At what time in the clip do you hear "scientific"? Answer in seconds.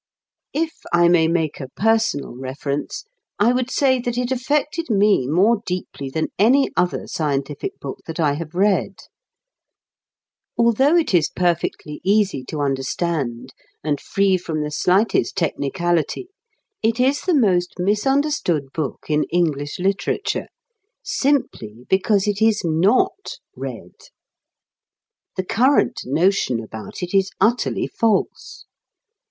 7.05-7.79